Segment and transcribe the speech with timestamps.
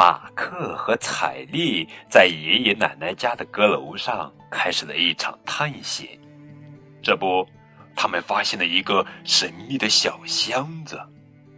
[0.00, 6.18] 马克和彩丽在爷爷奶奶家的阁楼上开始了一场探险。
[7.02, 7.46] 这不，
[7.94, 10.98] 他们发现了一个神秘的小箱子，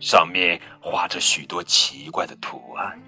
[0.00, 3.00] 上面画着许多奇怪的图案。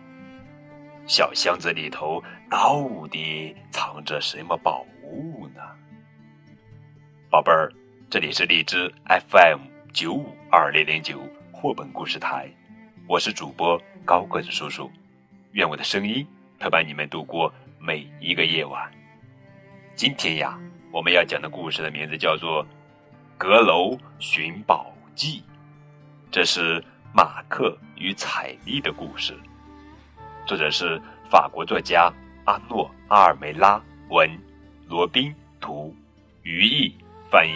[1.04, 5.60] 小箱子里头到底藏着什么宝物呢？
[7.28, 7.72] 宝贝儿，
[8.08, 9.62] 这里是荔枝 FM
[9.92, 11.18] 九五二零零九
[11.50, 12.48] 绘本故事台，
[13.08, 14.88] 我是主播高个子叔叔。
[15.54, 16.26] 愿我的声音
[16.58, 18.90] 陪伴你们度过每一个夜晚。
[19.94, 20.58] 今天呀，
[20.90, 22.64] 我们要讲的故事的名字叫做
[23.38, 25.38] 《阁楼寻宝记》，
[26.28, 29.32] 这是马克与彩丽的故事。
[30.44, 32.12] 作者是法国作家
[32.46, 34.28] 阿诺·阿尔梅拉，文
[34.88, 35.94] 罗宾图，
[36.42, 36.92] 于毅
[37.30, 37.52] 翻译。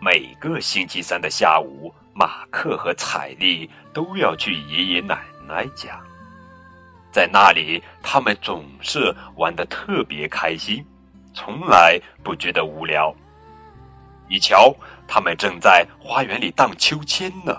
[0.00, 1.94] 每个星期三的下午。
[2.12, 6.00] 马克和彩丽都要去爷爷奶奶家，
[7.12, 10.84] 在那里，他们总是玩得特别开心，
[11.32, 13.14] 从来不觉得无聊。
[14.28, 14.74] 你瞧，
[15.08, 17.56] 他们正在花园里荡秋千呢。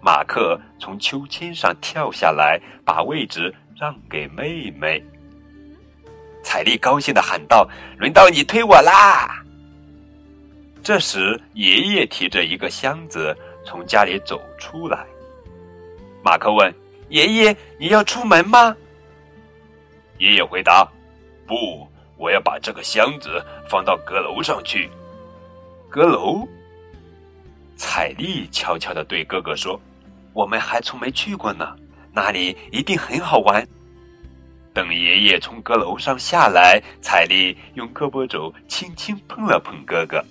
[0.00, 5.02] 马克从秋千上跳下来，把位置让给妹妹。
[6.44, 9.42] 彩丽高兴的喊道：“轮到你推我啦！”
[10.86, 15.04] 这时，爷爷提着一个箱子从家里走出来。
[16.22, 16.72] 马克问
[17.10, 18.72] ：“爷爷，你要出门吗？”
[20.18, 20.88] 爷爷回答
[21.44, 24.88] ：“不，我要把这个箱子放到阁楼上去。”
[25.90, 26.46] 阁楼。
[27.76, 29.80] 彩丽悄悄的对哥哥说
[30.32, 31.74] ：“我们还从没去过呢，
[32.12, 33.66] 那里一定很好玩。”
[34.72, 40.24] 等爷爷从阁楼上下来，彩丽用胳膊肘轻轻碰了碰哥哥。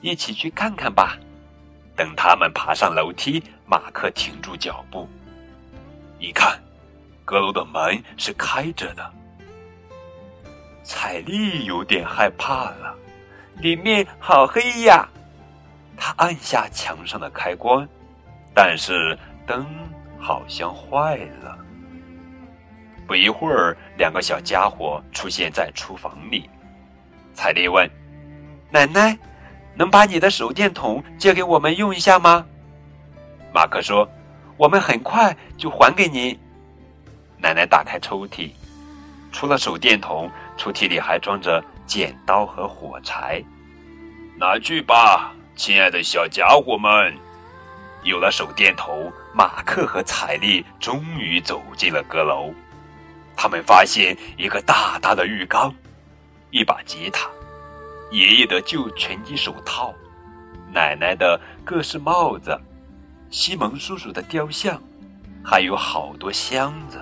[0.00, 1.18] 一起去看看吧。
[1.96, 5.08] 等他们爬上楼梯，马克停住脚步。
[6.18, 6.58] 一看，
[7.24, 9.12] 阁楼的门是开着的。
[10.82, 12.94] 彩丽有点害怕了，
[13.56, 15.08] 里面好黑呀。
[15.96, 17.88] 他按下墙上的开关，
[18.54, 19.66] 但是灯
[20.18, 21.58] 好像坏了。
[23.06, 26.50] 不一会儿，两个小家伙出现在厨房里。
[27.32, 27.90] 彩丽问
[28.70, 29.16] ：“奶奶。”
[29.76, 32.44] 能把你的手电筒借给我们用一下吗？
[33.52, 34.08] 马克说
[34.56, 36.38] ：“我们很快就还给您。”
[37.38, 38.50] 奶奶打开抽屉，
[39.30, 43.42] 除了手电筒，抽屉里还装着剪刀和火柴。
[44.38, 47.14] 拿去吧，亲爱的小家伙们！
[48.02, 52.52] 有了手电筒，马克和彩丽终于走进了阁楼。
[53.36, 55.74] 他们发现一个大大的浴缸，
[56.50, 57.28] 一把吉他。
[58.10, 59.94] 爷爷的旧拳击手套，
[60.72, 62.58] 奶奶的各式帽子，
[63.30, 64.80] 西蒙叔叔的雕像，
[65.44, 67.00] 还有好多箱子。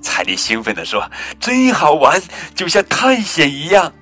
[0.00, 2.20] 彩丽兴奋地说：“真好玩，
[2.54, 3.92] 就像探险一样。”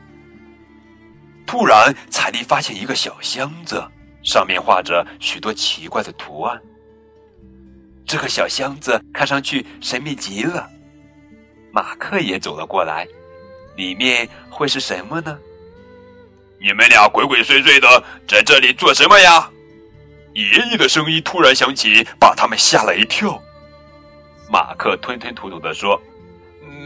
[1.47, 3.83] 突然，彩丽发现一个小箱子，
[4.23, 6.61] 上面画着许多奇怪的图案。
[8.07, 10.69] 这个小箱子看上去神秘极了。
[11.73, 13.07] 马克也走了过来，
[13.77, 15.39] 里面会是什么呢？
[16.65, 19.51] 你们俩鬼鬼祟祟的在这里做什么呀？
[20.33, 23.39] 爷爷的声音突然响起，把他们吓了一跳。
[24.51, 26.01] 马克吞吞吐吐的说：“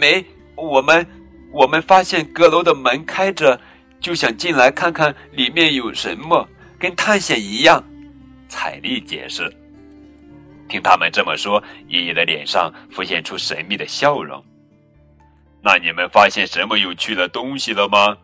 [0.01, 0.25] 没，
[0.57, 1.07] 我们
[1.53, 3.61] 我们发现阁楼的门开着，
[4.01, 7.81] 就想进来看看里面有什么，跟探险一样。”
[8.51, 9.49] 彩丽解释。
[10.69, 14.45] 听他们这么说，爷爷的脸上浮现出神秘的笑容。
[15.63, 18.17] 那你们发现什么有趣的东西了吗？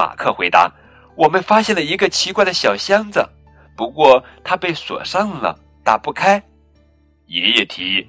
[0.00, 0.72] 马克回答
[1.14, 3.22] ：“我们发现了一个奇怪的小箱子，
[3.76, 6.42] 不过它被锁上了，打不开。”
[7.28, 8.08] 爷爷提议：“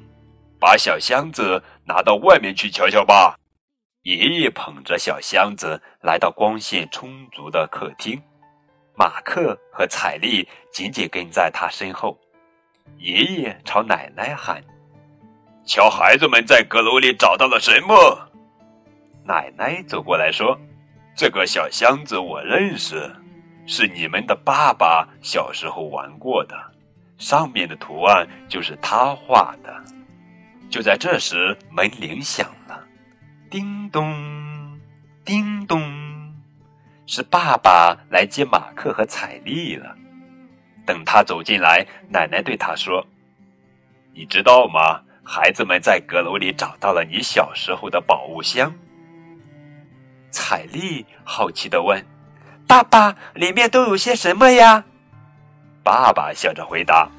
[0.57, 3.35] 把小箱子拿到外面去瞧瞧吧。”
[4.03, 8.17] 爷爷捧着小箱子来到光线充足的客厅，
[8.95, 12.17] 马克和彩丽紧紧跟在他身后。
[12.99, 14.63] 爷爷朝奶奶喊
[15.67, 18.29] ：“瞧，孩子们在阁楼里找到了什么？”
[19.27, 20.57] 奶奶走过来说。
[21.15, 23.11] 这个小箱子我认识，
[23.67, 26.55] 是你们的爸爸小时候玩过的，
[27.17, 29.83] 上面的图案就是他画的。
[30.69, 32.81] 就在这时，门铃响了，
[33.49, 34.79] 叮咚，
[35.25, 35.81] 叮咚，
[37.05, 39.95] 是爸爸来接马克和彩丽了。
[40.85, 43.05] 等他走进来，奶奶对他说
[44.15, 45.01] ：“你知道吗？
[45.23, 48.73] 孩子们在阁楼里找到了你小时候的宝物箱。”
[50.31, 52.03] 彩丽好奇的问
[52.65, 54.83] ：“爸爸，里面都有些什么呀？”
[55.83, 57.09] 爸爸笑着回答：“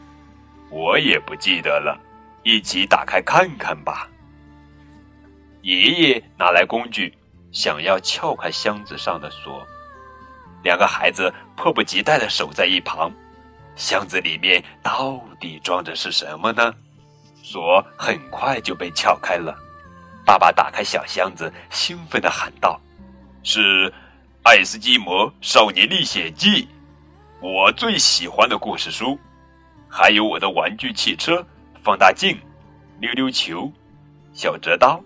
[0.70, 1.98] 我也不记得了，
[2.42, 4.08] 一起打开看看吧。”
[5.62, 7.16] 爷爷拿来工具，
[7.52, 9.64] 想要撬开箱子上的锁。
[10.64, 13.12] 两个孩子迫不及待的守在一旁。
[13.74, 16.74] 箱子里面到底装着是什么呢？
[17.42, 19.56] 锁很快就被撬开了。
[20.24, 22.80] 爸爸打开小箱子，兴奋的喊道
[23.42, 23.90] ：“是
[24.42, 26.62] 《爱斯基摩少年历险记》，
[27.40, 29.18] 我最喜欢的故事书，
[29.88, 31.44] 还有我的玩具汽车、
[31.82, 32.38] 放大镜、
[33.00, 33.70] 溜溜球、
[34.32, 35.02] 小折刀，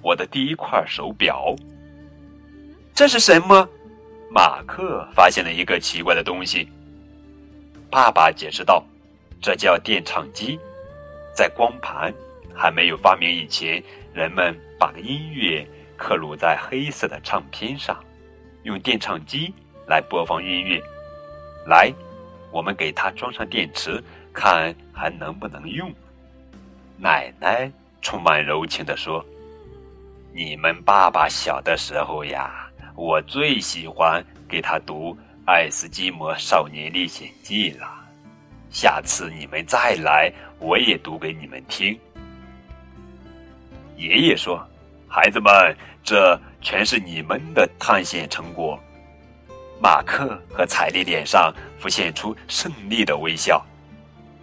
[0.00, 1.54] 我的第一块手表。
[2.94, 3.68] 这是什么？”
[4.32, 6.68] 马克发现了一个奇怪的东西。
[7.90, 8.82] 爸爸解释道
[9.40, 10.58] ：“这叫电唱机，
[11.32, 12.12] 在光盘
[12.52, 13.80] 还没有发明以前，
[14.12, 15.64] 人们把音乐
[15.96, 18.02] 刻录在黑色的唱片上，
[18.62, 19.52] 用电唱机
[19.86, 20.82] 来播放音乐。
[21.66, 21.92] 来，
[22.50, 24.02] 我们给它装上电池，
[24.32, 25.92] 看还能不能用。”
[26.98, 27.70] 奶奶
[28.00, 29.24] 充满柔情地说
[30.32, 32.60] ：“你们爸爸小的时候呀。”
[32.96, 35.12] 我最喜欢给他读
[35.46, 37.88] 《爱斯基摩少年历险记》了，
[38.70, 41.98] 下次你们再来，我也读给你们听。
[43.96, 44.64] 爷爷说
[45.14, 45.52] ：“孩子们，
[46.02, 48.76] 这全是你们的探险成果。”
[49.80, 53.64] 马克和彩丽脸上浮现出胜利的微笑。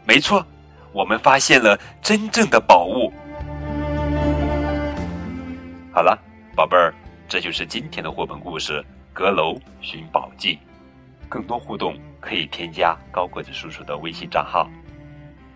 [0.07, 0.45] 没错，
[0.93, 3.11] 我们发现了真正的宝物。
[5.91, 6.17] 好了，
[6.55, 6.93] 宝贝儿。
[7.27, 8.79] 这就是今天的绘本故事
[9.11, 10.55] 《阁楼寻宝记》，
[11.27, 14.69] 更多互动可以添加高个子叔叔的微信账号。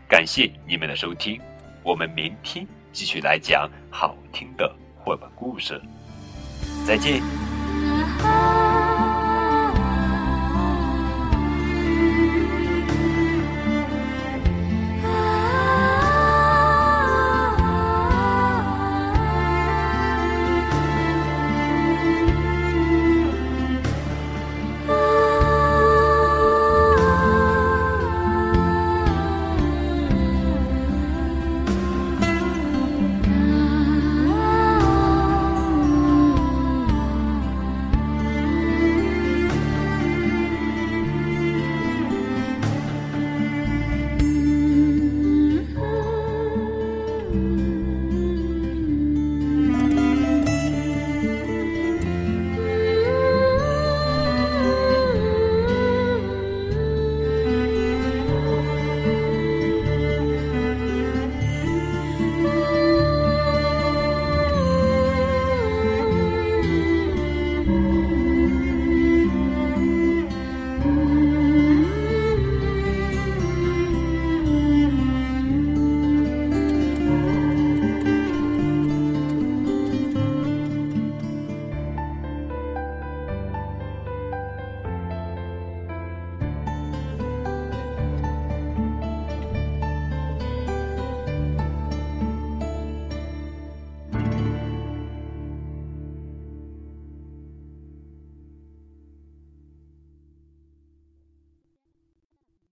[0.09, 1.39] 感谢你们的收听，
[1.83, 4.69] 我们明天继续来讲好听的
[5.05, 5.79] 绘本故事。
[6.87, 7.44] 再见。